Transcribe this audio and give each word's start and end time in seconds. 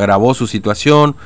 agravó 0.00 0.32
su 0.32 0.46
situación, 0.46 1.16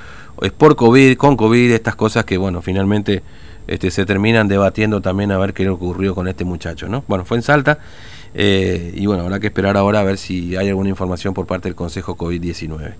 es 0.40 0.50
por 0.50 0.76
COVID, 0.76 1.18
con 1.18 1.36
COVID, 1.36 1.72
estas 1.72 1.94
cosas 1.94 2.24
que, 2.24 2.38
bueno, 2.38 2.62
finalmente 2.62 3.22
este, 3.66 3.90
se 3.90 4.06
terminan 4.06 4.48
debatiendo 4.48 5.02
también 5.02 5.30
a 5.30 5.36
ver 5.36 5.52
qué 5.52 5.68
ocurrió 5.68 6.14
con 6.14 6.26
este 6.26 6.46
muchacho, 6.46 6.88
¿no? 6.88 7.04
Bueno, 7.06 7.26
fue 7.26 7.36
en 7.36 7.42
Salta 7.42 7.80
eh, 8.32 8.94
y 8.96 9.04
bueno, 9.04 9.24
habrá 9.24 9.40
que 9.40 9.48
esperar 9.48 9.76
ahora 9.76 10.00
a 10.00 10.04
ver 10.04 10.16
si 10.16 10.56
hay 10.56 10.70
alguna 10.70 10.88
información 10.88 11.34
por 11.34 11.44
parte 11.44 11.68
del 11.68 11.74
Consejo 11.74 12.16
COVID-19. 12.16 12.94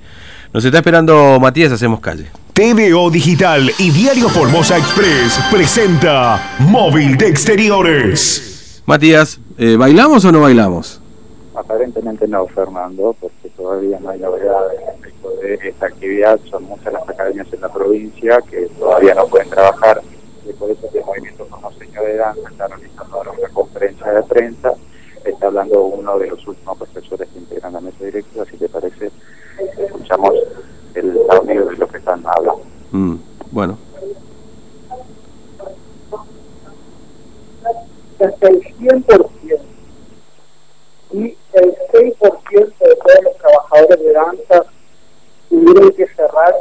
Nos 0.53 0.63
está 0.63 0.77
esperando 0.77 1.41
Matías, 1.41 1.73
hacemos 1.73 2.01
calle. 2.01 2.27
TVO 2.53 3.11
Digital 3.11 3.71
y 3.79 3.91
Diario 3.93 4.29
Formosa 4.29 4.77
Express 4.77 5.41
presenta 5.51 6.57
Móvil 6.59 7.17
de 7.17 7.29
Exteriores. 7.29 8.83
Matías, 8.85 9.41
eh, 9.57 9.77
¿bailamos 9.79 10.23
o 10.27 10.33
no 10.33 10.43
bailamos? 10.43 11.01
Aparentemente 11.55 12.29
no, 12.29 12.47
Fernando, 12.49 13.17
porque 13.19 13.42
todavía 13.63 14.01
no 14.01 14.11
hay 14.11 14.19
novedades 14.19 14.81
de 15.41 15.69
esta 15.69 15.87
actividad. 15.87 16.39
Son 16.51 16.65
muchas 16.65 16.93
las 16.93 17.09
academias 17.09 17.47
en 17.53 17.61
la 17.61 17.73
provincia 17.73 18.43
que 18.51 18.67
todavía 18.79 19.15
no 19.15 19.27
pueden 19.27 19.49
trabajar 19.49 20.03
y 20.45 20.53
por 20.55 20.71
eso 20.71 20.89
el 20.93 21.05
Movimiento 21.05 21.47
Formoseño 21.47 22.03
de 22.03 22.17
Danza 22.17 22.51
está 22.51 22.67
realizando 22.67 23.17
ahora 23.17 23.31
una 23.31 23.49
conferencia 23.51 24.13
de 24.13 24.23
prensa. 24.25 24.73
Está 25.25 25.47
hablando 25.47 25.85
uno 25.85 26.19
de 26.19 26.31
los 26.31 26.47
últimos 26.49 26.77
profesores 26.77 27.29
que 27.29 27.39
integran 27.39 27.75
la 27.75 27.81
mesa 27.81 28.05
directiva, 28.05 28.45
si 28.45 28.57
te 28.57 28.69
parece, 28.69 29.13
escuchamos 29.79 30.35
el 30.95 31.17
sonido 31.31 31.67
de 31.67 31.77
lo 31.77 31.87
que 31.87 31.99
están 31.99 32.25
hablando. 32.27 32.65
Mm, 32.91 33.15
bueno. 33.53 33.79
Hasta 38.19 38.49
el 38.49 38.63
100% 38.79 39.31
y 41.13 41.37
el 41.53 41.77
6% 41.93 42.01
de 42.01 42.11
todos 42.19 42.35
los 42.35 42.42
trabajadores 43.73 44.05
de 44.05 44.13
danza 44.13 44.67
tuvieron 45.49 45.93
que 45.93 46.07
cerrar 46.09 46.55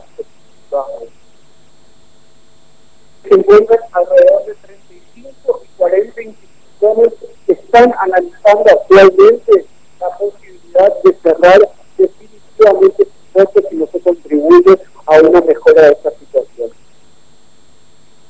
Se 3.23 3.35
encuentran 3.35 3.79
alrededor 3.91 4.45
de 4.45 4.55
35 4.55 5.61
y 5.63 5.77
40 5.77 6.21
instituciones 6.21 7.13
que 7.45 7.53
están 7.53 7.93
analizando 7.99 8.65
actualmente 8.71 9.65
la 9.99 10.17
posibilidad 10.17 11.03
de 11.03 11.13
cerrar 11.21 11.59
definitivamente 11.97 13.07
porque 13.33 13.67
si 13.69 13.75
no 13.75 13.87
se 13.87 13.99
contribuye 13.99 14.79
a 15.05 15.19
una 15.21 15.41
mejora 15.41 15.83
de 15.83 15.91
esta 15.91 16.11
situación. 16.11 16.71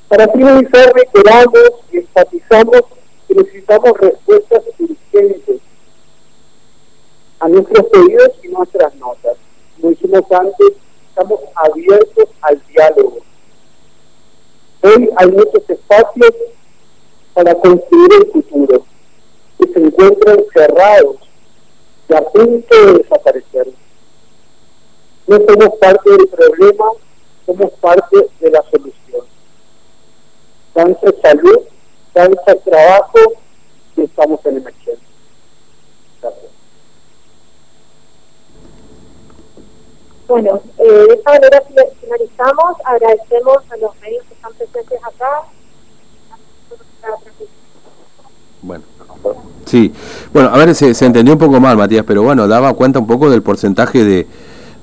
Para 0.08 0.28
finalizar, 0.28 0.94
reiteramos 0.94 1.72
y 1.92 1.98
enfatizamos 1.98 2.82
que 3.28 3.36
necesitamos 3.36 3.98
respuestas 4.00 4.64
urgentes 4.80 5.62
a 7.42 7.48
nuestros 7.62 7.86
pedidos 7.88 8.32
y 8.44 8.48
nuestras 8.50 8.96
notas. 8.96 9.38
Como 9.76 9.90
dijimos 9.92 10.24
antes, 10.32 10.74
estamos 11.10 11.40
abiertos 11.56 12.30
al 12.42 12.62
diálogo. 12.68 13.18
Hoy 14.82 15.10
hay 15.16 15.32
muchos 15.32 15.70
espacios 15.70 16.32
para 17.34 17.54
construir 17.56 18.14
el 18.14 18.32
futuro 18.32 18.86
que 19.60 19.74
se 19.74 19.80
encuentran 19.80 20.38
cerrados 20.54 21.18
y 22.10 22.14
a 22.14 22.22
punto 22.22 22.86
de 22.86 22.94
desaparecer. 22.94 23.68
No 25.28 25.38
somos 25.38 25.78
parte 25.80 26.10
del 26.10 26.28
problema, 26.28 26.86
somos 27.46 27.72
parte 27.74 28.18
de 28.40 28.50
la 28.50 28.64
solución. 28.64 29.26
Danza 30.74 31.08
salud, 31.22 31.60
danza 32.14 32.56
trabajo 32.66 33.20
y 33.96 34.02
estamos 34.02 34.40
en 34.46 34.58
emergencia. 34.58 35.08
Gracias. 36.22 36.61
Bueno, 40.32 40.62
eh, 40.78 40.84
de 41.10 41.14
esta 41.16 41.32
manera 41.34 41.62
finalizamos. 42.00 42.76
Agradecemos 42.86 43.58
a 43.70 43.76
los 43.76 44.00
medios 44.00 44.24
que 44.24 44.34
están 44.34 44.54
presentes 44.54 45.00
acá. 45.04 45.42
Bueno, 48.62 48.84
sí. 49.66 49.92
Bueno, 50.32 50.50
a 50.54 50.58
ver, 50.58 50.74
se, 50.74 50.94
se, 50.94 51.06
entendió 51.06 51.34
un 51.34 51.40
poco 51.40 51.60
mal, 51.60 51.76
Matías, 51.76 52.06
pero 52.08 52.24
bueno, 52.24 52.48
daba 52.48 52.74
cuenta 52.76 53.00
un 53.00 53.08
poco 53.08 53.30
del 53.30 53.44
porcentaje 53.44 54.06
de, 54.06 54.26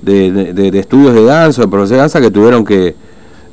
de, 0.03 0.53
de, 0.53 0.71
de 0.71 0.79
estudios 0.79 1.15
de 1.15 1.25
danza, 1.25 1.63
de 1.63 1.69
profesores 1.69 1.91
de 1.93 1.97
danza 1.97 2.21
que 2.21 2.31
tuvieron 2.31 2.63
que 2.63 2.95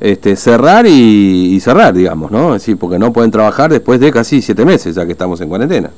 este, 0.01 0.35
cerrar 0.35 0.85
y, 0.85 1.56
y, 1.56 1.59
cerrar, 1.62 1.94
digamos, 1.94 2.29
¿no? 2.29 2.56
Es 2.56 2.63
decir, 2.63 2.77
porque 2.77 3.00
no 3.00 3.13
pueden 3.13 3.31
trabajar 3.31 3.72
después 3.72 4.01
de 4.01 4.12
casi 4.12 4.41
siete 4.41 4.66
meses, 4.66 4.95
ya 4.95 5.06
que 5.06 5.13
estamos 5.13 5.39
en 5.39 5.47
cuarentena. 5.47 5.91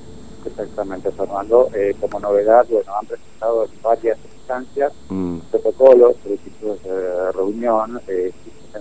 Exactamente, 0.45 1.09
Fernando. 1.11 1.69
Eh, 1.73 1.95
como 1.99 2.19
novedad, 2.19 2.67
bueno, 2.69 2.91
han 3.01 3.07
presentado 3.07 3.67
varias 3.81 4.19
instancias, 4.47 4.93
mm. 5.09 5.39
protocolos, 5.51 6.15
solicitudes 6.23 6.83
de 6.83 7.31
reunión, 7.33 7.99
eh, 8.07 8.31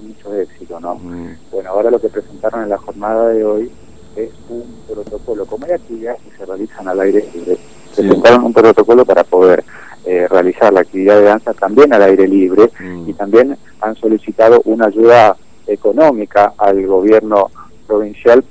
y 0.00 0.06
mucho 0.06 0.34
éxito, 0.34 0.78
¿no? 0.78 0.96
Mm. 0.96 1.36
Bueno, 1.50 1.70
ahora 1.70 1.90
lo 1.90 2.00
que 2.00 2.08
presentaron 2.08 2.62
en 2.62 2.68
la 2.68 2.78
jornada 2.78 3.28
de 3.30 3.44
hoy 3.44 3.72
es 4.14 4.30
un 4.48 4.64
protocolo, 4.86 5.44
como 5.46 5.66
hay 5.66 5.72
actividades 5.72 6.20
que 6.22 6.36
se 6.36 6.46
realizan 6.46 6.88
al 6.88 7.00
aire 7.00 7.28
libre, 7.34 7.56
sí. 7.92 8.02
presentaron 8.02 8.44
un 8.44 8.52
protocolo 8.52 9.04
para 9.04 9.24
poder 9.24 9.64
eh, 10.04 10.28
realizar 10.28 10.72
la 10.72 10.80
actividad 10.80 11.16
de 11.16 11.24
danza 11.24 11.52
también 11.52 11.92
al 11.92 12.02
aire 12.02 12.28
libre 12.28 12.70
mm. 12.78 13.08
y 13.08 13.12
también 13.14 13.56
han 13.80 13.96
solicitado 13.96 14.62
una 14.64 14.86
ayuda 14.86 15.36
económica 15.66 16.52
al 16.56 16.86
gobierno 16.86 17.50
provincial 17.86 18.44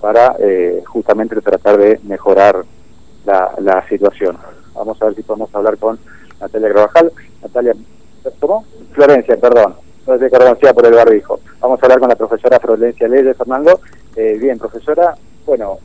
para 0.00 0.36
eh, 0.38 0.82
justamente 0.86 1.40
tratar 1.40 1.76
de 1.78 2.00
mejorar 2.04 2.64
la, 3.24 3.52
la 3.58 3.86
situación. 3.88 4.36
Vamos 4.74 5.00
a 5.00 5.06
ver 5.06 5.14
si 5.14 5.22
podemos 5.22 5.54
hablar 5.54 5.76
con 5.78 5.98
Natalia 6.42 6.68
Gravajal. 6.68 7.12
Natalia, 7.40 7.74
¿cómo? 8.40 8.64
Florencia, 8.92 9.36
perdón. 9.36 9.76
No 10.06 10.18
sé 10.18 10.28
conocida 10.30 10.74
por 10.74 10.84
el 10.84 10.94
barbijo. 10.94 11.38
Vamos 11.60 11.80
a 11.80 11.86
hablar 11.86 12.00
con 12.00 12.08
la 12.08 12.16
profesora 12.16 12.58
Florencia 12.58 13.06
Leyes, 13.06 13.36
Fernando. 13.36 13.80
Eh, 14.16 14.36
bien, 14.38 14.58
profesora, 14.58 15.14
bueno, 15.46 15.78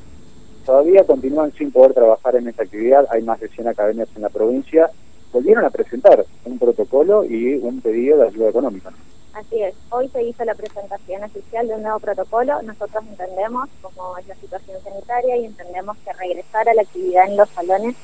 todavía 0.66 1.04
continúan 1.04 1.54
sin 1.54 1.72
poder 1.72 1.94
trabajar 1.94 2.36
en 2.36 2.48
esta 2.48 2.64
actividad. 2.64 3.06
Hay 3.12 3.22
más 3.22 3.40
de 3.40 3.48
100 3.48 3.68
academias 3.68 4.10
en 4.16 4.24
la 4.24 4.30
provincia. 4.30 4.90
Volvieron 5.32 5.66
a 5.66 5.70
presentar 5.70 6.26
un 6.46 6.58
protocolo 6.58 7.24
y 7.26 7.56
un 7.62 7.80
pedido 7.80 8.18
de 8.18 8.28
ayuda 8.28 8.50
económica. 8.50 8.92
Así 9.34 9.62
es. 9.62 9.76
Hoy 9.92 10.10
se 10.10 10.24
hizo 10.24 10.44
la 10.46 10.56
presentación 10.56 11.24
oficial 11.24 11.68
de 11.68 11.76
un 11.76 11.84
nuevo 11.84 12.00
protocolo. 12.00 12.60
Nosotros 12.64 13.04
entendemos 13.08 13.70
cómo 13.84 14.18
es 14.18 14.28
la 14.28 14.36
situación 14.36 14.82
sanitaria 14.84 15.38
y 15.38 15.46
entendemos 15.46 15.96
que 15.98 16.12
regresar 16.14 16.68
a 16.68 16.74
la 16.74 16.82
actividad 16.82 17.28
en 17.28 17.38
los 17.38 17.50
salones 17.50 17.96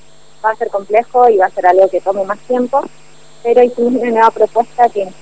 va 0.43 0.51
a 0.51 0.55
ser 0.55 0.69
complejo 0.69 1.29
y 1.29 1.37
va 1.37 1.45
a 1.45 1.51
ser 1.51 1.65
algo 1.65 1.87
que 1.89 2.01
tome 2.01 2.23
más 2.25 2.39
tiempo, 2.39 2.81
pero 3.43 3.63
hicimos 3.63 3.93
una 3.93 4.11
nueva 4.11 4.31
propuesta 4.31 4.89
que 4.89 5.03
es 5.03 5.13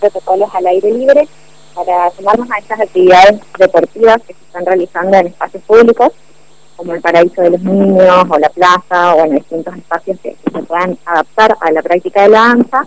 protocolos 0.00 0.52
al 0.54 0.66
aire 0.66 0.90
libre 0.90 1.28
para 1.74 2.10
sumarnos 2.10 2.50
a 2.50 2.58
estas 2.58 2.80
actividades 2.80 3.40
deportivas 3.58 4.18
que 4.26 4.34
se 4.34 4.44
están 4.44 4.66
realizando 4.66 5.16
en 5.16 5.28
espacios 5.28 5.62
públicos, 5.64 6.12
como 6.76 6.94
el 6.94 7.00
paraíso 7.00 7.42
de 7.42 7.50
los 7.50 7.60
niños 7.60 8.24
o 8.28 8.38
la 8.38 8.48
plaza 8.48 9.14
o 9.14 9.24
en 9.24 9.36
distintos 9.36 9.76
espacios 9.76 10.18
que, 10.20 10.34
que 10.34 10.50
se 10.50 10.62
puedan 10.62 10.98
adaptar 11.04 11.56
a 11.60 11.70
la 11.70 11.82
práctica 11.82 12.22
de 12.22 12.28
la 12.30 12.40
danza. 12.40 12.86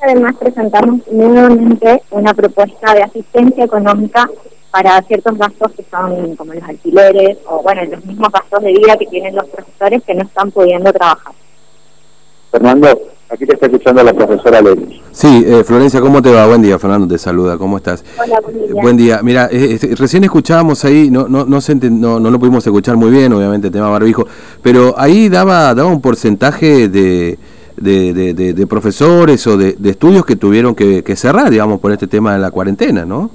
Además 0.00 0.34
presentamos 0.38 1.00
nuevamente 1.10 2.02
una 2.10 2.34
propuesta 2.34 2.94
de 2.94 3.02
asistencia 3.04 3.64
económica 3.64 4.28
para 4.74 5.00
ciertos 5.02 5.38
gastos 5.38 5.70
que 5.70 5.84
son 5.88 6.34
como 6.34 6.52
los 6.52 6.64
alquileres 6.64 7.38
o 7.46 7.62
bueno, 7.62 7.82
los 7.84 8.04
mismos 8.04 8.28
gastos 8.32 8.60
de 8.60 8.72
vida 8.72 8.96
que 8.96 9.06
tienen 9.06 9.36
los 9.36 9.44
profesores 9.48 10.02
que 10.02 10.14
no 10.14 10.24
están 10.24 10.50
pudiendo 10.50 10.92
trabajar. 10.92 11.32
Fernando, 12.50 12.88
aquí 13.28 13.46
te 13.46 13.54
está 13.54 13.66
escuchando 13.66 14.02
la 14.02 14.12
profesora 14.12 14.60
Lely. 14.60 15.00
Sí, 15.12 15.44
eh, 15.46 15.62
Florencia, 15.62 16.00
¿cómo 16.00 16.20
te 16.20 16.32
va? 16.32 16.48
Buen 16.48 16.60
día, 16.60 16.76
Fernando 16.76 17.06
te 17.06 17.18
saluda, 17.18 17.56
¿cómo 17.56 17.76
estás? 17.76 18.04
Hola, 18.20 18.40
buen 18.40 18.56
día. 18.58 18.82
Buen 18.82 18.96
día. 18.96 19.20
Mira, 19.22 19.48
eh, 19.52 19.78
eh, 19.80 19.94
recién 19.96 20.24
escuchábamos 20.24 20.84
ahí, 20.84 21.08
no 21.08 21.28
no 21.28 21.44
no, 21.44 21.60
se 21.60 21.76
no 21.76 22.18
no 22.18 22.30
lo 22.32 22.38
pudimos 22.40 22.66
escuchar 22.66 22.96
muy 22.96 23.12
bien, 23.12 23.32
obviamente, 23.32 23.68
el 23.68 23.72
tema 23.72 23.90
barbijo, 23.90 24.26
pero 24.60 24.96
ahí 24.98 25.28
daba 25.28 25.72
daba 25.72 25.88
un 25.88 26.00
porcentaje 26.00 26.88
de... 26.88 27.38
De, 27.76 28.14
de, 28.14 28.34
de, 28.34 28.52
de 28.54 28.66
profesores 28.68 29.44
o 29.48 29.56
de, 29.56 29.72
de, 29.72 29.90
estudios 29.90 30.24
que 30.24 30.36
tuvieron 30.36 30.76
que, 30.76 31.02
que 31.02 31.16
cerrar, 31.16 31.50
digamos, 31.50 31.80
por 31.80 31.90
este 31.90 32.06
tema 32.06 32.32
de 32.32 32.38
la 32.38 32.52
cuarentena, 32.52 33.04
¿no? 33.04 33.32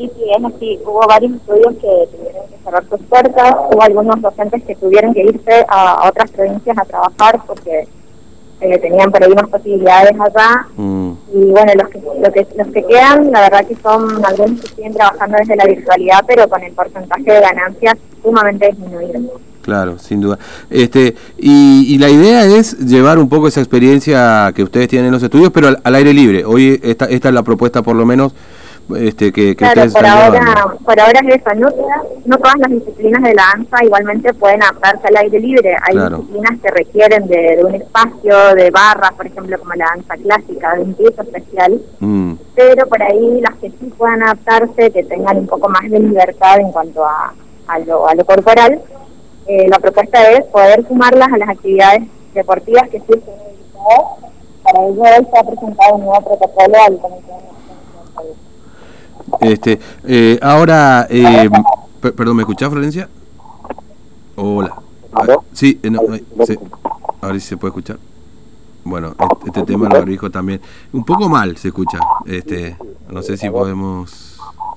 Sí, 0.00 0.10
sí, 0.16 0.24
es 0.34 0.44
así. 0.44 0.78
Hubo 0.82 1.00
varios 1.06 1.32
estudios 1.34 1.74
que 1.74 2.08
tuvieron 2.16 2.48
que 2.48 2.56
cerrar 2.64 2.84
sus 2.88 3.02
puertas, 3.02 3.54
hubo 3.70 3.82
algunos 3.82 4.22
docentes 4.22 4.64
que 4.64 4.74
tuvieron 4.76 5.12
que 5.12 5.24
irse 5.24 5.66
a, 5.68 5.92
a 5.92 6.08
otras 6.08 6.30
provincias 6.30 6.78
a 6.78 6.84
trabajar 6.86 7.38
porque 7.46 7.86
eh, 8.62 8.78
tenían 8.78 9.10
por 9.10 9.22
ahí 9.22 9.34
más 9.34 9.48
posibilidades 9.50 10.12
allá. 10.18 10.66
Mm. 10.74 11.12
Y 11.34 11.50
bueno, 11.50 11.72
los 11.82 11.90
que, 11.90 11.98
lo 11.98 12.32
que, 12.32 12.46
los 12.56 12.68
que 12.68 12.82
quedan, 12.84 13.30
la 13.30 13.40
verdad 13.42 13.66
que 13.66 13.76
son 13.76 14.24
algunos 14.24 14.62
que 14.62 14.68
siguen 14.68 14.94
trabajando 14.94 15.36
desde 15.38 15.56
la 15.56 15.66
virtualidad, 15.66 16.24
pero 16.26 16.48
con 16.48 16.62
el 16.62 16.72
porcentaje 16.72 17.30
de 17.30 17.40
ganancias 17.40 17.94
sumamente 18.22 18.68
disminuido. 18.68 19.38
Claro, 19.60 19.98
sin 19.98 20.22
duda. 20.22 20.38
Este 20.70 21.14
y, 21.36 21.94
y, 21.94 21.98
la 21.98 22.08
idea 22.08 22.46
es 22.46 22.78
llevar 22.78 23.18
un 23.18 23.28
poco 23.28 23.48
esa 23.48 23.60
experiencia 23.60 24.50
que 24.54 24.62
ustedes 24.62 24.88
tienen 24.88 25.08
en 25.08 25.12
los 25.12 25.22
estudios, 25.22 25.50
pero 25.52 25.68
al, 25.68 25.78
al 25.84 25.94
aire 25.96 26.14
libre. 26.14 26.46
Hoy 26.46 26.80
esta, 26.82 27.04
esta 27.04 27.28
es 27.28 27.34
la 27.34 27.42
propuesta, 27.42 27.82
por 27.82 27.94
lo 27.94 28.06
menos, 28.06 28.32
este, 28.96 29.32
que, 29.32 29.54
que 29.54 29.56
claro, 29.56 29.90
por 29.92 30.06
ahora, 30.06 30.30
llevando? 30.40 30.78
por 30.84 31.00
ahora 31.00 31.20
es 31.28 31.36
eso. 31.36 31.54
No, 31.56 31.68
no 32.26 32.36
todas 32.38 32.54
las 32.58 32.70
disciplinas 32.70 33.22
de 33.22 33.34
la 33.34 33.50
ANSA 33.54 33.84
igualmente 33.84 34.34
pueden 34.34 34.62
adaptarse 34.62 35.08
al 35.08 35.16
aire 35.18 35.40
libre. 35.40 35.76
Hay 35.86 35.94
Claro. 35.94 36.18
disciplinas 36.18 36.60
que 36.60 36.70
requieren 36.70 37.26
de, 37.28 37.56
de 37.56 37.64
un 37.64 37.74
espacio, 37.74 38.54
de 38.54 38.70
barras, 38.70 39.12
por 39.12 39.26
ejemplo, 39.26 39.58
como 39.58 39.74
la 39.74 39.86
danza 39.94 40.14
clásica, 40.16 40.74
de 40.76 40.82
un 40.82 40.94
piso 40.94 41.22
especial. 41.22 41.80
Mm, 42.00 42.32
Pero 42.54 42.86
por 42.86 43.02
ahí 43.02 43.40
las 43.40 43.56
que 43.58 43.70
sí 43.70 43.92
puedan 43.96 44.22
adaptarse, 44.22 44.90
que 44.90 45.02
tengan 45.04 45.38
un 45.38 45.46
poco 45.46 45.68
más 45.68 45.82
de 45.90 45.98
libertad 46.00 46.58
en 46.60 46.72
cuanto 46.72 47.04
a, 47.04 47.32
a, 47.68 47.78
lo, 47.80 48.08
a 48.08 48.14
lo 48.14 48.24
corporal, 48.24 48.80
eh, 49.46 49.66
la 49.68 49.78
propuesta 49.78 50.30
es 50.32 50.44
poder 50.46 50.86
sumarlas 50.86 51.32
a 51.32 51.38
las 51.38 51.48
actividades 51.48 52.02
deportivas 52.34 52.88
que 52.90 52.98
sí 53.00 53.06
habilitadas. 53.08 54.30
Para 54.62 54.84
ello 54.86 55.00
hoy 55.02 55.26
se 55.32 55.38
ha 55.38 55.42
presentado 55.42 55.94
un 55.96 56.04
nuevo 56.04 56.20
protocolo 56.24 56.74
al 56.86 56.98
Comité 56.98 57.26
de 57.26 57.32
Naciones 57.32 58.06
de 58.06 58.14
Salud. 58.14 58.34
Este, 59.40 59.78
eh, 60.06 60.38
ahora, 60.42 61.06
eh, 61.10 61.48
per- 62.00 62.14
perdón, 62.14 62.36
¿me 62.36 62.42
escuchás, 62.42 62.70
Florencia? 62.70 63.08
Hola. 64.36 64.74
Sí, 65.52 65.78
eh, 65.82 65.90
no, 65.90 66.00
sí. 66.46 66.58
ahora 67.20 67.34
sí 67.34 67.40
se 67.40 67.56
puede 67.56 67.70
escuchar. 67.70 67.98
Bueno, 68.84 69.14
este, 69.18 69.46
este 69.46 69.62
tema 69.64 69.88
del 69.88 69.98
barbijo 69.98 70.30
también. 70.30 70.60
Un 70.92 71.04
poco 71.04 71.28
mal 71.28 71.56
se 71.56 71.68
escucha. 71.68 71.98
Este, 72.26 72.76
no 73.10 73.22
sé 73.22 73.36
si 73.36 73.50
podemos. 73.50 74.36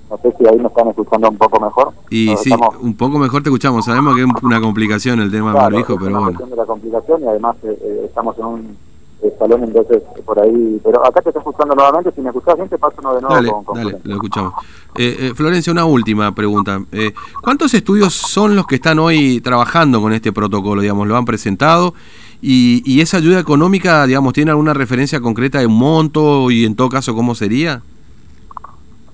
No 0.09 0.17
sé 0.17 0.33
si 0.37 0.47
ahí 0.47 0.57
nos 0.57 0.71
están 0.71 0.89
escuchando 0.89 1.29
un 1.29 1.37
poco 1.37 1.59
mejor. 1.59 1.93
Y 2.09 2.35
sí, 2.37 2.51
estamos- 2.51 2.75
un 2.81 2.95
poco 2.95 3.17
mejor 3.17 3.41
te 3.43 3.49
escuchamos. 3.49 3.85
Sabemos 3.85 4.15
que 4.15 4.23
es 4.23 4.27
una 4.43 4.59
complicación 4.59 5.19
el 5.21 5.31
tema 5.31 5.53
del 5.53 5.61
barbijo, 5.61 5.93
es 5.93 5.99
pero 5.99 6.09
una 6.11 6.19
bueno. 6.19 6.37
cuestión 6.37 6.49
de 6.49 6.55
la 6.57 6.65
complicación 6.65 7.23
y 7.23 7.27
además 7.27 7.55
eh, 7.63 7.77
eh, 7.81 8.01
estamos 8.05 8.37
en 8.37 8.45
un 8.45 8.77
salón, 9.37 9.63
entonces 9.63 10.01
eh, 10.15 10.21
por 10.23 10.39
ahí. 10.39 10.79
Pero 10.83 11.05
acá 11.05 11.21
te 11.21 11.29
estoy 11.29 11.39
escuchando 11.39 11.75
nuevamente. 11.75 12.11
Si 12.15 12.21
me 12.21 12.29
escuchás 12.29 12.55
bien, 12.55 12.69
te 12.69 12.77
paso 12.77 12.95
uno 12.99 13.15
de 13.15 13.21
nuevo 13.21 13.35
Dale, 13.35 13.49
con, 13.49 13.63
con 13.63 13.75
dale, 13.75 13.89
Florencia. 13.89 14.09
lo 14.09 14.15
escuchamos. 14.15 14.53
Eh, 14.95 15.17
eh, 15.19 15.33
Florencia, 15.35 15.71
una 15.73 15.85
última 15.85 16.33
pregunta. 16.35 16.81
Eh, 16.91 17.13
¿Cuántos 17.41 17.73
estudios 17.73 18.13
son 18.13 18.55
los 18.55 18.67
que 18.67 18.75
están 18.75 18.99
hoy 18.99 19.41
trabajando 19.41 20.01
con 20.01 20.13
este 20.13 20.31
protocolo? 20.31 20.81
Digamos, 20.81 21.07
lo 21.07 21.15
han 21.17 21.25
presentado 21.25 21.93
y, 22.41 22.81
y 22.85 23.01
esa 23.01 23.17
ayuda 23.17 23.39
económica, 23.39 24.05
digamos, 24.05 24.33
tiene 24.33 24.51
alguna 24.51 24.73
referencia 24.73 25.21
concreta 25.21 25.59
de 25.59 25.67
monto 25.67 26.51
y 26.51 26.65
en 26.65 26.75
todo 26.75 26.89
caso 26.89 27.15
cómo 27.15 27.35
sería? 27.35 27.81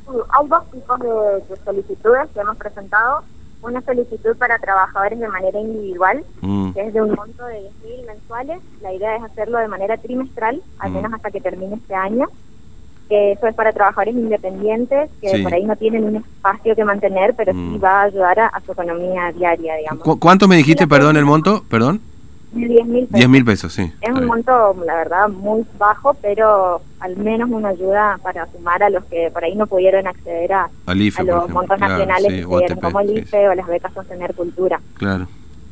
Sí, 0.08 0.16
hay 0.30 0.48
dos 0.48 0.72
tipos 0.72 1.00
de, 1.00 1.08
de 1.50 1.64
solicitudes 1.64 2.28
que 2.34 2.40
hemos 2.40 2.58
presentado. 2.58 3.22
Una 3.62 3.82
solicitud 3.82 4.38
para 4.38 4.58
trabajadores 4.58 5.20
de 5.20 5.28
manera 5.28 5.60
individual, 5.60 6.24
Mm, 6.42 6.72
que 6.72 6.82
es 6.88 6.94
de 6.94 7.02
un 7.02 7.12
monto 7.14 7.46
de 7.46 7.60
10.000 7.84 8.06
mensuales. 8.08 8.60
La 8.82 8.94
idea 8.94 9.18
es 9.18 9.24
hacerlo 9.24 9.58
de 9.60 9.68
manera 9.68 9.98
trimestral, 9.98 10.62
al 10.80 10.92
Mm. 10.92 10.94
menos 10.96 11.14
hasta 11.14 11.30
que 11.32 11.42
termine 11.42 11.76
este 11.76 11.94
año. 11.94 12.28
Que 13.10 13.32
eso 13.34 13.48
es 13.48 13.56
para 13.56 13.74
trabajadores 13.74 14.14
independientes, 14.16 15.10
que 15.20 15.30
Sí. 15.38 15.44
por 15.44 15.54
ahí 15.54 15.64
no 15.66 15.76
tienen 15.76 16.04
un 16.06 16.16
espacio 16.18 16.76
que 16.76 16.84
mantener, 16.86 17.34
pero 17.36 17.54
Mm. 17.54 17.74
sí 17.74 17.80
va 17.80 18.02
a 18.02 18.04
ayudar 18.04 18.40
a, 18.40 18.48
a 18.48 18.62
su 18.62 18.72
economía 18.72 19.32
diaria, 19.34 19.76
digamos. 19.76 20.04
¿Cu- 20.04 20.20
¿Cuánto 20.20 20.48
me 20.48 20.56
dijiste, 20.56 20.88
perdón, 20.88 21.18
el 21.18 21.26
monto? 21.26 21.64
Perdón. 21.70 22.02
De 22.52 22.68
10.000 22.68 22.86
pesos. 22.88 23.10
10 23.12 23.30
mil 23.30 23.46
pesos, 23.46 23.74
sí. 23.74 23.94
Es 24.02 24.10
un 24.10 24.26
monto, 24.26 24.76
la 24.86 24.96
verdad, 24.96 25.30
muy 25.30 25.64
bajo, 25.78 26.16
pero 26.16 26.82
al 27.00 27.16
menos 27.18 27.50
una 27.52 27.70
ayuda 27.70 28.20
para 28.24 28.48
sumar 28.52 28.82
a 28.82 28.90
los 28.90 29.06
que 29.06 29.30
por 29.32 29.44
ahí 29.44 29.56
no 29.56 29.68
pudieron 29.68 30.08
acceder 30.08 30.52
a, 30.54 30.70
Al 30.88 31.02
IFE, 31.02 31.22
a 31.22 31.26
por 31.26 31.36
los 31.36 31.50
montos 31.50 31.78
Claro, 31.78 31.94
nacionales 31.94 32.32
sí, 32.32 32.40
que 32.40 32.46
o 32.46 32.58
ATP, 32.58 32.82
como 32.82 33.00
el 33.02 33.08
sí, 33.10 33.14
IFE 33.20 33.50
o 33.50 33.56
las 33.56 33.68
becas 33.68 33.94
Sostener 33.94 34.34
Cultura. 34.34 34.82
Claro. 34.96 35.28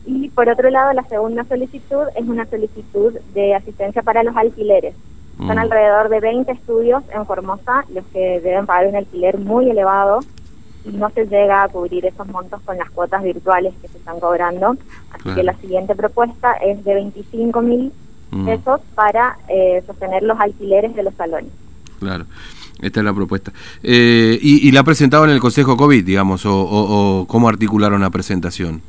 Y 0.06 0.30
por 0.30 0.48
otro 0.50 0.70
lado, 0.70 0.94
la 0.94 1.04
segunda 1.06 1.44
solicitud 1.46 2.04
es 2.16 2.28
una 2.28 2.46
solicitud 2.46 3.14
de 3.34 3.56
asistencia 3.56 4.04
para 4.04 4.24
los 4.24 4.36
alquileres. 4.38 4.94
Son 5.38 5.48
Mm. 5.56 5.60
alrededor 5.60 6.10
de 6.10 6.20
20 6.20 6.52
estudios 6.52 7.04
en 7.14 7.26
Formosa 7.26 7.86
los 7.94 8.06
que 8.08 8.40
deben 8.42 8.66
pagar 8.66 8.88
un 8.88 8.96
alquiler 8.96 9.38
muy 9.38 9.70
elevado 9.70 10.20
no 10.94 11.10
se 11.12 11.26
llega 11.26 11.64
a 11.64 11.68
cubrir 11.70 12.06
esos 12.06 12.28
montos 12.28 12.62
con 12.66 12.78
las 12.78 12.90
cuotas 12.92 13.24
virtuales 13.24 13.74
que 13.82 13.88
se 13.88 13.98
están 13.98 14.20
cobrando. 14.20 14.76
Así 15.12 15.24
Claro. 15.24 15.36
que 15.38 15.44
la 15.44 15.54
siguiente 15.58 15.96
propuesta 15.96 16.54
es 16.54 16.84
de 16.84 16.94
25 16.96 17.62
mil 17.62 17.92
Mm. 18.30 18.46
pesos 18.46 18.82
para 18.94 19.38
eh, 19.48 19.82
sostener 19.88 20.22
los 20.24 20.38
alquileres 20.40 20.94
de 20.96 21.04
los 21.04 21.14
salones. 21.16 21.50
Claro, 22.00 22.26
esta 22.82 23.00
es 23.00 23.06
la 23.06 23.14
propuesta. 23.14 23.54
Eh, 23.82 24.38
y, 24.42 24.68
y 24.68 24.72
la 24.74 24.82
ha 24.82 24.84
presentado 24.84 25.24
en 25.24 25.30
el 25.32 25.40
Consejo 25.40 25.78
COVID, 25.78 26.04
digamos, 26.06 26.46
o, 26.46 26.54
o- 26.54 27.22
o 27.22 27.26
cómo 27.28 27.48
articularon 27.48 28.02
la 28.02 28.10
presentación? 28.10 28.82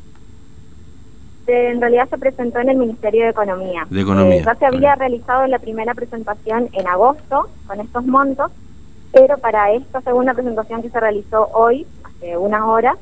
Eh, 1.47 1.71
En 1.73 1.81
realidad 1.81 2.09
se 2.11 2.19
presentó 2.19 2.59
en 2.59 2.69
el 2.71 2.77
Ministerio 2.77 3.25
de 3.25 3.31
Economía. 3.31 3.87
De 3.89 4.00
Economía, 4.00 4.37
Eh, 4.41 4.43
ya 4.45 4.55
se 4.56 4.67
había 4.67 4.95
realizado 4.97 5.47
la 5.47 5.59
primera 5.59 5.95
presentación 5.95 6.69
en 6.73 6.87
agosto 6.87 7.49
con 7.67 7.81
estos 7.81 8.05
montos, 8.06 8.50
pero 9.12 9.38
para 9.38 9.72
esta 9.72 10.00
segunda 10.02 10.34
presentación 10.34 10.82
que 10.82 10.90
se 10.90 11.00
realizó 11.00 11.49
hoy, 11.55 11.87
hace 12.05 12.37
unas 12.37 12.62
horas, 12.62 12.96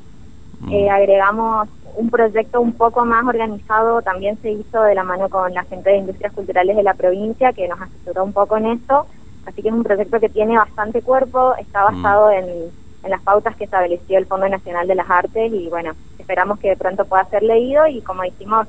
Mm. 0.59 0.71
eh, 0.73 0.89
agregamos 0.89 1.67
un 1.97 2.09
proyecto 2.09 2.61
un 2.61 2.73
poco 2.73 3.05
más 3.05 3.25
organizado, 3.25 4.01
también 4.01 4.39
se 4.41 4.51
hizo 4.51 4.81
de 4.81 4.95
la 4.95 5.03
mano 5.03 5.29
con 5.29 5.53
la 5.53 5.63
gente 5.65 5.91
de 5.91 5.97
Industrias 5.97 6.33
Culturales 6.33 6.75
de 6.75 6.83
la 6.83 6.93
provincia, 6.95 7.53
que 7.53 7.67
nos 7.67 7.79
asesoró 7.79 8.23
un 8.23 8.33
poco 8.33 8.57
en 8.57 8.65
esto, 8.67 9.05
así 9.45 9.61
que 9.61 9.67
es 9.69 9.73
un 9.73 9.83
proyecto 9.83 10.19
que 10.19 10.29
tiene 10.29 10.57
bastante 10.57 11.01
cuerpo, 11.03 11.55
está 11.57 11.81
Mm. 11.89 12.01
basado 12.01 12.31
en, 12.31 12.45
en 13.03 13.09
las 13.11 13.21
pautas 13.21 13.55
que 13.55 13.65
estableció 13.65 14.17
el 14.17 14.25
Fondo 14.25 14.49
Nacional 14.49 14.87
de 14.87 14.95
las 14.95 15.09
Artes 15.09 15.51
y 15.53 15.69
bueno, 15.69 15.93
esperamos 16.17 16.59
que 16.59 16.69
de 16.69 16.77
pronto 16.77 17.05
pueda 17.05 17.25
ser 17.29 17.43
leído 17.43 17.85
y 17.87 18.01
como 18.01 18.23
dijimos, 18.23 18.67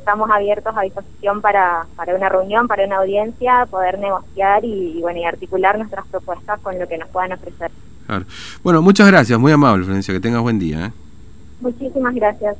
estamos 0.00 0.28
abiertos 0.30 0.74
a 0.76 0.82
disposición 0.82 1.40
para, 1.40 1.86
para 1.96 2.14
una 2.14 2.28
reunión, 2.28 2.66
para 2.66 2.84
una 2.84 2.96
audiencia, 2.96 3.66
poder 3.70 3.98
negociar 3.98 4.64
y, 4.64 4.98
y, 4.98 5.00
bueno, 5.00 5.20
y 5.20 5.24
articular 5.24 5.78
nuestras 5.78 6.06
propuestas 6.08 6.58
con 6.60 6.78
lo 6.78 6.88
que 6.88 6.98
nos 6.98 7.08
puedan 7.10 7.32
ofrecer. 7.32 7.70
Claro. 8.06 8.24
Bueno, 8.64 8.82
muchas 8.82 9.06
gracias, 9.06 9.38
muy 9.38 9.52
amable, 9.52 9.84
Florencia, 9.84 10.12
que 10.12 10.20
tengas 10.20 10.42
buen 10.42 10.58
día. 10.58 10.86
¿eh? 10.86 10.92
Muchísimas 11.60 12.14
gracias. 12.14 12.56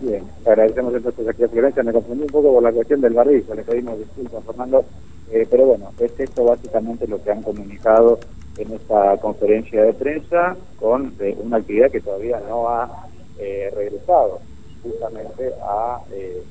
Bien, 0.00 0.24
agradecemos 0.46 0.94
entonces 0.94 1.28
aquí 1.28 1.44
a 1.44 1.48
Florencia. 1.48 1.82
Me 1.82 1.92
confundí 1.92 2.22
un 2.22 2.30
poco 2.30 2.54
por 2.54 2.62
la 2.62 2.72
cuestión 2.72 3.00
del 3.00 3.12
barrijo, 3.12 3.54
le 3.54 3.62
pedimos 3.62 3.98
disculpas, 3.98 4.44
Fernando. 4.44 4.84
Eh, 5.30 5.46
pero 5.50 5.66
bueno, 5.66 5.90
es 5.98 6.18
esto 6.18 6.44
básicamente 6.44 7.06
lo 7.06 7.22
que 7.22 7.30
han 7.30 7.42
comunicado 7.42 8.18
en 8.56 8.72
esta 8.72 9.16
conferencia 9.18 9.82
de 9.82 9.92
prensa 9.94 10.56
con 10.78 11.12
eh, 11.20 11.36
una 11.42 11.56
actividad 11.56 11.90
que 11.90 12.00
todavía 12.00 12.40
no 12.48 12.68
ha 12.68 13.08
eh, 13.38 13.70
regresado 13.74 14.40
justamente 14.82 15.50
a, 15.62 15.98
eh, 16.12 16.42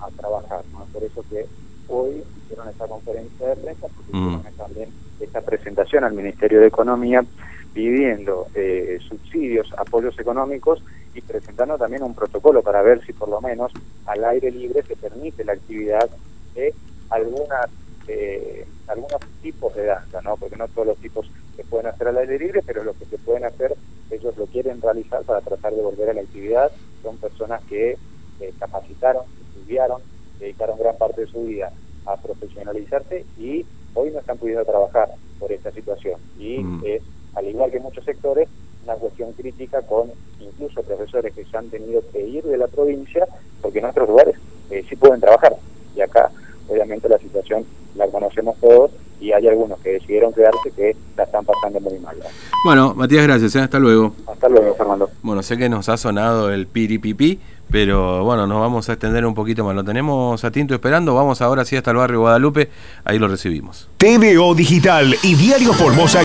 a 0.00 0.10
trabajar. 0.10 0.64
¿no? 0.72 0.86
Por 0.92 1.04
eso 1.04 1.24
que 1.28 1.46
hoy 1.88 2.22
hicieron 2.36 2.68
esta 2.68 2.86
conferencia 2.86 3.48
de 3.48 3.56
prensa, 3.56 3.86
porque 3.94 4.12
Mm. 4.12 4.26
hicieron 4.34 4.54
también 4.56 4.92
esta 5.18 5.40
presentación 5.40 6.04
al 6.04 6.12
Ministerio 6.12 6.60
de 6.60 6.66
Economía 6.66 7.24
pidiendo 7.72 8.48
eh, 8.54 8.98
subsidios, 9.06 9.68
apoyos 9.76 10.18
económicos 10.18 10.82
y 11.12 11.20
presentando 11.20 11.76
también 11.76 12.02
un 12.02 12.14
protocolo 12.14 12.62
para 12.62 12.82
ver 12.82 13.04
si 13.04 13.12
por 13.12 13.28
lo 13.28 13.40
menos 13.40 13.72
al 14.06 14.24
aire 14.24 14.50
libre 14.50 14.82
se 14.82 14.96
permite 14.96 15.44
la 15.44 15.52
actividad 15.52 16.10
de 16.54 16.74
algunas 17.10 17.70
eh, 18.08 18.68
algunos 18.86 19.20
tipos 19.40 19.74
de 19.74 19.84
danza, 19.84 20.20
¿no? 20.22 20.36
Porque 20.36 20.56
no 20.56 20.68
todos 20.68 20.86
los 20.86 20.98
tipos 20.98 21.30
se 21.56 21.64
pueden 21.64 21.88
hacer 21.88 22.08
al 22.08 22.18
aire 22.18 22.38
libre, 22.38 22.62
pero 22.64 22.84
los 22.84 22.96
que 22.96 23.04
se 23.06 23.18
pueden 23.18 23.44
hacer, 23.44 23.76
ellos 24.10 24.36
lo 24.36 24.46
quieren 24.46 24.80
realizar 24.80 25.24
para 25.24 25.40
tratar 25.40 25.74
de 25.74 25.82
volver 25.82 26.10
a 26.10 26.14
la 26.14 26.20
actividad. 26.20 26.70
Son 27.02 27.18
personas 27.18 27.62
que 27.64 27.98
eh, 28.38 28.54
capacitaron, 28.58 29.24
estudiaron, 29.56 30.00
dedicaron 30.38 30.78
gran 30.78 30.96
parte 30.96 31.22
de 31.22 31.26
su 31.26 31.44
vida 31.44 31.72
a 32.06 32.16
profesionalizarse 32.16 33.24
y 33.38 33.64
hoy 33.94 34.10
no 34.10 34.20
están 34.20 34.38
pudiendo 34.38 34.64
trabajar 34.64 35.10
por 35.38 35.50
esta 35.52 35.72
situación. 35.72 36.20
Y 36.38 36.58
Mm. 36.58 36.82
es, 36.84 37.02
al 37.34 37.46
igual 37.46 37.70
que 37.70 37.80
muchos 37.80 38.04
sectores, 38.04 38.48
una 38.84 38.94
cuestión 38.94 39.32
crítica 39.32 39.82
con 39.82 40.10
incluso 40.40 40.82
profesores 40.82 41.34
que 41.34 41.44
se 41.44 41.56
han 41.56 41.68
tenido 41.70 42.02
que 42.12 42.20
ir 42.26 42.44
de 42.44 42.56
la 42.56 42.68
provincia 42.68 43.26
porque 43.60 43.80
en 43.80 43.86
otros 43.86 44.08
lugares 44.08 44.36
eh, 44.70 44.84
sí 44.88 44.96
pueden 44.96 45.20
trabajar. 45.20 45.56
Y 45.96 46.00
acá, 46.00 46.30
obviamente, 46.68 47.08
la 47.08 47.18
situación 47.18 47.64
la 47.96 48.06
conocemos 48.08 48.56
todos 48.60 48.90
y 49.18 49.32
hay 49.32 49.48
algunos 49.48 49.80
que 49.80 49.92
decidieron 49.92 50.32
quedarse 50.32 50.70
que 50.76 50.94
la 51.16 51.24
están 51.24 51.44
pasando 51.44 51.80
muy 51.80 51.98
mal. 51.98 52.16
¿no? 52.18 52.24
Bueno, 52.64 52.94
Matías, 52.94 53.24
gracias, 53.26 53.56
¿eh? 53.56 53.60
hasta 53.60 53.78
luego. 53.78 54.12
Hasta 54.26 54.48
luego, 54.48 54.74
Fernando. 54.74 55.10
Bueno, 55.22 55.42
sé 55.42 55.56
que 55.56 55.68
nos 55.68 55.88
ha 55.88 55.96
sonado 55.96 56.50
el 56.52 56.66
piripipi, 56.66 57.40
pero 57.70 58.24
bueno, 58.24 58.46
nos 58.46 58.60
vamos 58.60 58.88
a 58.88 58.92
extender 58.92 59.26
un 59.26 59.34
poquito 59.34 59.64
más. 59.64 59.74
Lo 59.74 59.84
tenemos 59.84 60.44
a 60.44 60.50
Tinto 60.50 60.74
esperando, 60.74 61.14
vamos 61.14 61.40
ahora 61.42 61.64
sí 61.64 61.76
hasta 61.76 61.90
el 61.90 61.96
barrio 61.96 62.20
Guadalupe, 62.20 62.70
ahí 63.04 63.18
lo 63.18 63.28
recibimos. 63.28 63.88
TVO 63.98 64.54
Digital 64.54 65.16
y 65.22 65.34
Diario 65.34 65.72
Formosa 65.72 66.06